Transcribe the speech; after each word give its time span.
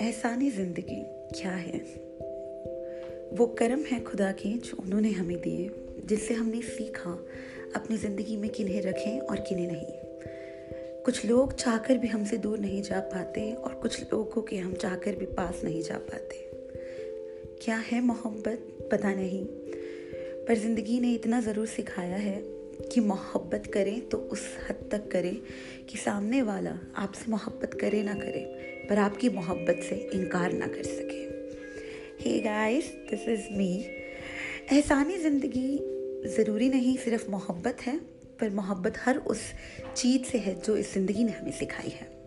एहसानी 0.00 0.50
ज़िंदगी 0.50 1.02
क्या 1.40 1.50
है? 1.50 1.78
वो 3.38 3.46
कर्म 3.46 3.80
है 3.80 4.00
खुदा 4.00 4.32
के 4.32 4.48
जो 4.48 4.82
उन्होंने 4.82 5.10
हमें 5.10 5.40
दिए 5.40 5.70
जिससे 6.04 6.34
हमने 6.34 6.62
सीखा 6.62 7.26
अपनी 7.76 7.96
ज़िंदगी 7.96 8.36
में 8.36 8.50
किन्हें 8.50 8.82
रखें 8.82 9.20
और 9.20 9.40
किन्हें 9.40 9.66
नहीं। 9.72 9.86
कुछ 11.02 11.26
लोग 11.26 11.52
चाहकर 11.52 11.98
भी 11.98 12.08
हमसे 12.08 12.36
दूर 12.36 12.58
नहीं 12.58 12.82
जा 12.82 13.00
पाते 13.00 13.52
और 13.52 13.74
कुछ 13.74 14.02
लोगों 14.02 14.42
के 14.42 14.56
हम 14.56 14.74
चाहकर 14.74 15.14
भी 15.14 15.26
पास 15.26 15.60
नहीं 15.64 15.82
जा 15.82 15.98
पाते। 15.98 16.50
क्या 17.64 17.76
है 17.76 18.00
मोहब्बत? 18.00 18.88
पता 18.92 19.14
नहीं। 19.14 19.44
पर 20.46 20.54
ज़िंदगी 20.54 21.00
ने 21.00 21.12
इतना 21.12 21.40
ज़रूर 21.40 21.66
सिखाया 21.66 22.16
है 22.16 22.42
कि 22.92 23.00
मोहब्बत 23.00 23.66
करें 23.66 24.08
तो 24.08 24.18
उस 24.18 24.56
हद 24.70 24.88
तक 24.92 25.10
करें 25.10 25.36
कि 25.88 25.98
सामने 25.98 26.42
वाला 26.42 26.78
आपसे 26.96 27.30
मोहब्बत 27.30 27.74
करे 27.74 28.02
ना 28.02 28.14
करे। 28.14 28.77
पर 28.88 28.98
आपकी 28.98 29.28
मोहब्बत 29.28 29.80
से 29.88 29.96
इनकार 30.14 30.52
ना 30.52 30.66
कर 30.66 30.82
सके। 30.82 31.16
Hey 32.22 32.38
guys 32.40 32.92
this 33.10 33.28
is 33.28 33.48
me 33.52 33.72
एहसानी 34.72 35.18
ज़िंदगी 35.18 35.78
ज़रूरी 36.36 36.68
नहीं, 36.68 36.96
सिर्फ़ 36.96 37.30
मोहब्बत 37.30 37.82
है, 37.82 37.96
पर 38.40 38.50
मोहब्बत 38.50 38.98
हर 38.98 39.16
उस 39.16 39.40
चीज़ 39.96 40.22
से 40.22 40.38
है 40.38 40.60
जो 40.60 40.76
इस 40.76 40.92
ज़िंदगी 40.94 41.24
ने 41.24 41.32
हमें 41.32 41.52
सिखाई 41.52 41.88
है। 41.88 42.17